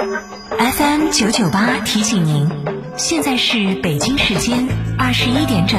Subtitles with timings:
[0.00, 2.48] FM 九九八提醒您，
[2.96, 4.66] 现在是北京时间
[4.98, 5.78] 二十一点整。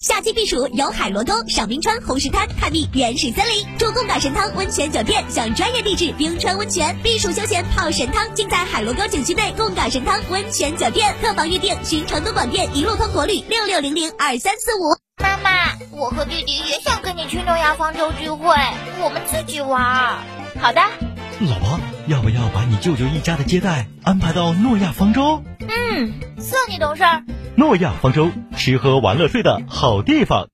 [0.00, 11.12] 夏季避暑游海螺沟、赏冰川、红石滩、探秘原始森林，住贡嘎神汤温泉酒店，享专业地质冰川温泉，避暑休闲泡神汤，尽在海螺沟景区内贡嘎神汤温泉酒店。
[11.20, 14.94] 客房预订寻成都广电一路通国旅六六零零二三四五。
[15.20, 18.54] 妈妈，我和弟弟也想跟你去诺亚方舟聚会，
[19.02, 20.18] 我们自己玩。
[20.60, 20.80] 好的，
[21.40, 25.42] 老婆，要不要把你舅舅一家的接待安排到诺亚方舟？
[25.58, 27.02] 嗯，算你懂事。
[27.58, 30.46] 诺亚方舟，吃喝玩乐睡的好地方。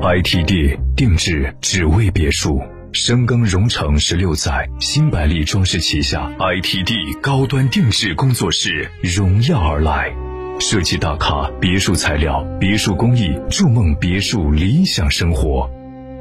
[0.00, 2.62] ITD 定制只为别墅，
[2.94, 10.14] 深耕荣城十六载，新百利装饰旗下 ITD 高端定制工作室荣耀而来，
[10.58, 15.70] 设计大咖别墅材料、别墅工艺，筑梦别墅理想生活，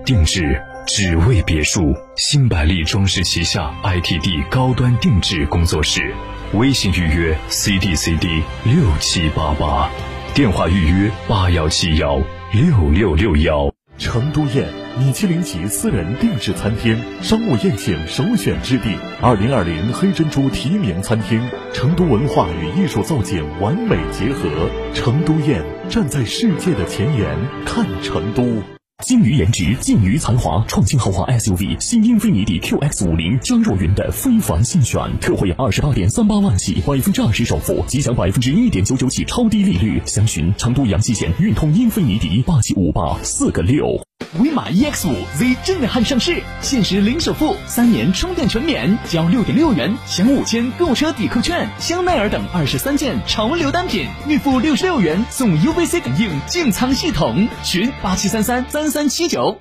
[0.03, 0.61] 定制。
[0.85, 6.13] 只为别墅，新百利装饰旗下 ITD 高端定制工作室，
[6.53, 9.89] 微信预约 CDCD 六七八八，
[10.35, 13.73] 电话预约八幺七幺六六六幺。
[13.97, 14.67] 成都宴
[14.99, 18.95] 米其林级私人定制餐厅，商务宴请首选之地。
[19.19, 21.41] 二零二零黑珍珠提名餐厅，
[21.73, 24.69] 成都文化与艺术造景完美结合。
[24.93, 27.35] 成都宴站在世界的前沿，
[27.65, 28.61] 看成都。
[29.03, 40.01] 精于颜值，近于才华，创新豪华 SUV 新英菲尼迪 QX 五零张若昀的非凡新选，特惠二十八点三八万起，百分之二十首付，即享百分之一点九九起超低利率。
[40.05, 44.01] 详询成都阳西县运通英菲尼迪八七五八四个六。
[44.39, 59.59] 威马 EX 五 Z 震撼上市，限时零首付，三年充电全免，交六点六元享五千购车抵扣券，香奈儿等二十三件潮流单品，预付六十六元送 UVC 感应净仓系统，群八七三三三三七九。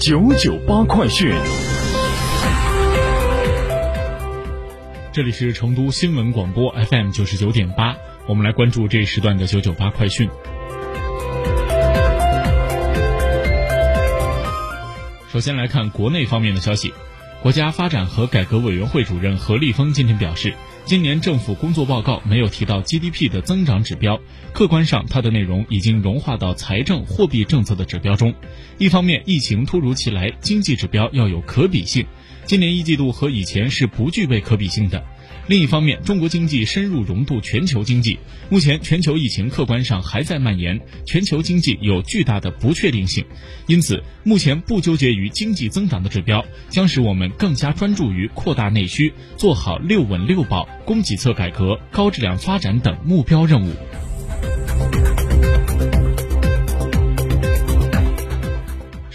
[0.00, 1.32] 九九八快讯，
[5.12, 7.94] 这里是成都新闻广播 FM 九十九点八，
[8.26, 10.28] 我们来关注这时段的九九八快讯。
[15.32, 16.92] 首先来看国内方面的消息，
[17.40, 20.52] 国家发展和改革委员会主任何立峰今天表示，
[20.86, 24.18] 今年政府工作报告没有提到 GDP 的增长指标，
[24.52, 28.34] 客观上它的内容已经融化到财政货币政策的指标中。
[28.76, 32.06] 一方面，疫情突如其来，经济指标要有可比性，
[32.44, 35.04] 今年一季度和以前是不具备可比性的。
[35.46, 38.18] 另一方面，中国经济深入融入全球经济，
[38.48, 43.24] 目前全球疫情客观上还在蔓延，全球经济有巨大的不确定性，
[43.66, 53.74] 因此目前不纠结于经济增长的指标，将使我们更加专注于扩大内需，做好六稳六保、供给侧改革、高质量发展等目标任务。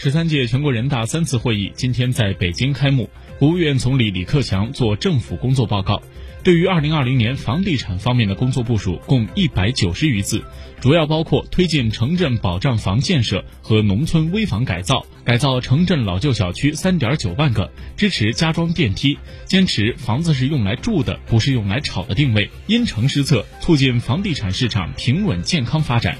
[0.06, 6.00] 十三届全国人大三次会议今天在北京开幕，国务院总理李克强作政府工作报告。
[6.44, 10.44] 对于二零二零年房地产方面的工作部署共一百九十余字，
[10.80, 26.16] 主要包括推进城镇保障房建设和农村危房改造，改造城镇老旧小区三点九万个，支持加装电梯，坚持房子是用来住的，不是用来炒的定位，因城施策，促进房地产市场平稳健康发展。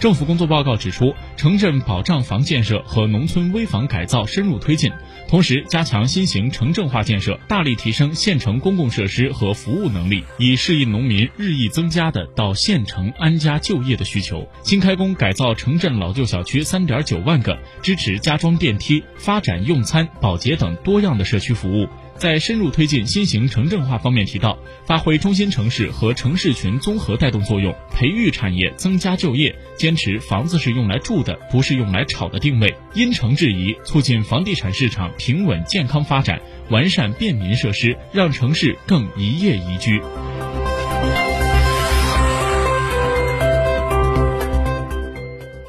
[0.00, 4.92] 政府工作报告指出，城镇保障房建设和农村危房改造深入推进，
[5.26, 14.48] 同时加强新型城镇化建设，大力提升县城公共设施和服务能力，以适应农民日益增加的到县城安家就业的需求。
[14.62, 21.88] 新开工改造城镇老旧小区三点九万个，支持加装电梯，发展用餐、保洁等多样的社区服务。
[22.18, 40.02] 在深入推进新型城镇化方面提到，发挥中心城市和城市群综合带动作用，培育产业，增加就业，坚持房子是用来住的，不是用来炒的定位，因城制宜，促进房地产市场平稳健康发展，完善便民设施，让城市更宜业宜居。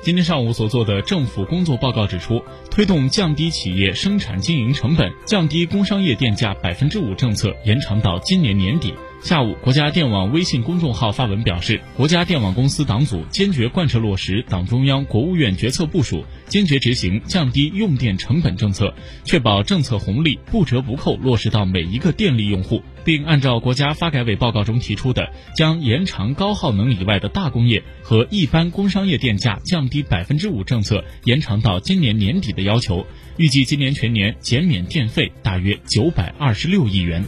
[0.09, 8.91] 今天上午所做的政府工作报告指出，推动降低企业生产经营成本、降低工商业电价百分之五政策延长到今年年底。
[9.21, 18.93] 下午，国家电网微信公众号发文表示，国家电网公司党组坚决贯彻落实党中央、国务院决策部署，坚决执行降低用电成本政策，
[19.25, 33.05] 确保政策红利不折不扣落实到每一个电力用户，并按照国家发改委报告中提出的，将延长高耗能以外的大工业和一般工商业电价降低百分之五政策延长到今年年底的要求，
[33.35, 37.21] 预计今年全年减免电费大约九百二十六亿元。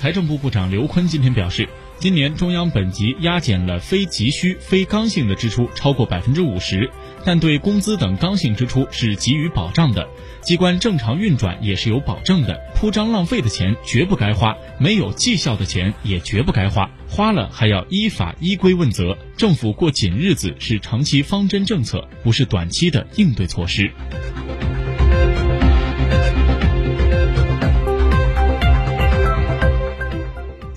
[0.00, 1.68] 财政部部长刘昆今天表示，
[1.98, 6.90] 今年中央本级压减了非急需、非刚性的支出超过百分之五十，
[7.22, 10.08] 但对工资等刚性支出是给予保障的，
[10.40, 12.58] 机关正常运转也是有保证的。
[12.74, 19.18] 铺张浪费的钱绝不该花，没有绩效的钱也绝不该花，花了还要依法依规问责。
[19.36, 23.90] 政府过紧日子是长期方针政策，不是短期的应对措施。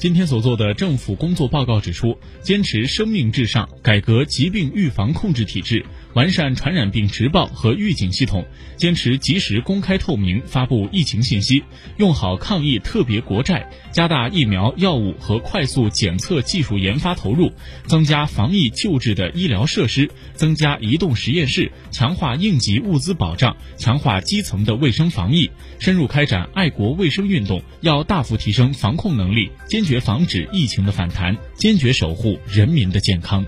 [0.03, 8.45] 今天所做的政府工作报告指出，坚持生命至上，改革疾病预防控制体制，完善传染病直报和预警系统，
[8.77, 11.63] 坚持及时公开透明发布疫情信息，
[11.97, 17.51] 用好抗疫特别国债，加大疫苗、药物和快速检测技术研发投入，
[17.87, 25.49] 增加防疫救治的医疗设施，增加移动实验室，强化应急物资保障，强化基层的卫生防疫，
[25.79, 30.03] 深入开展爱国卫生运动，要大幅提升防控能力，坚决。
[30.03, 33.45] 防止疫情的反弹，坚决守护人民的健康。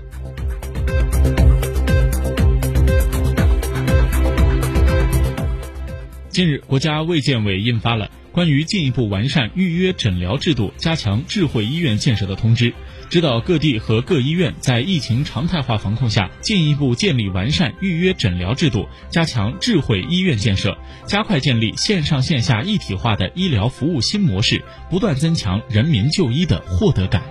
[6.36, 12.74] 近日，国家卫健委印发了关于进一步完善预约诊疗制度、加强智慧医院建设的通知。
[13.08, 27.22] 指导各地和各医院在疫情常态化防控下，进一步建立完善预约诊疗制度，加强智慧医院建设，加快建立线上线下一体化的医疗服务新模式，不断增强人民就医的获得感。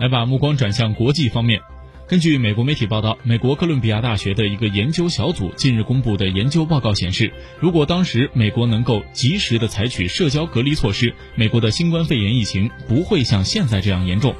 [0.00, 1.60] 来，把目光转向国际方面。
[2.08, 14.34] 根据美国媒体报道，美国哥伦比亚大学的一个研究小组近日公布的研究报告显示，如果当时美国能够及时的采取社交隔离措施，美国的新冠肺炎疫情不会像现在这样严重。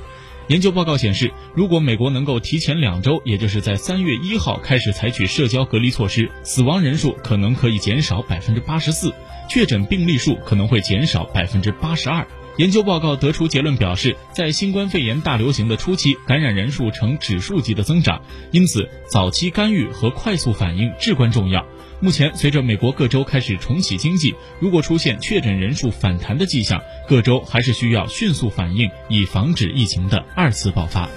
[0.47, 9.13] 研究报告显示，如果美国能够提前两周，也就是在三月一号开始采取社交隔离措施，死亡人数可能可以减少百分之八十四，
[9.47, 12.27] 确诊病例数可能会减少百分之八十二。
[12.59, 18.21] 研究报告得出结论，表示在新冠肺炎大流行的初期，感染人数呈指数级的增长，
[18.51, 21.65] 因此早期干预和快速反应至关重要。
[22.01, 31.09] 目前，随着美国各州开始重启经济，如果出现确诊人数反弹的迹象，各州还是需要迅速反应，以防止疫情的二次爆发。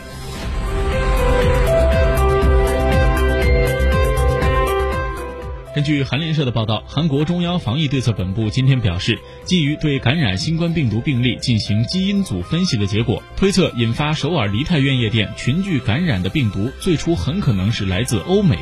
[5.73, 18.57] 根据韩联社的报道，韩国中央防疫对策本部今天表示，基于对感染新冠病毒病例进行基因组分析的结果，推测引发首尔梨泰院夜店群聚感染的病毒最初很可能是来自欧美。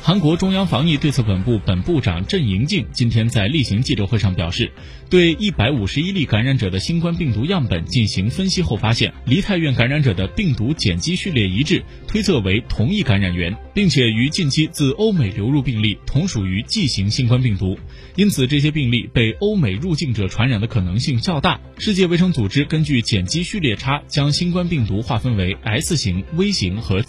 [0.00, 4.72] 韩国中央防疫对策本部本部长郑莹静今天在例行记者会上表示，
[5.10, 17.78] 对一百五十一例感染者的新冠病毒样本进行分析后发现，梨泰院感染者的病毒碱基序列一致，推测为同一感染源，并且与近期自欧美流入病例同属于 G 型新冠病毒，
[18.16, 21.60] 因此这些病例被欧美入境者传染的可能性较大。
[21.76, 27.02] 世界卫生组织根据碱基序列差将新冠病毒划分为 S 型、V 型和。